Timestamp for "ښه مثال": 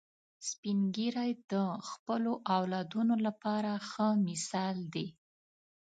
3.89-4.77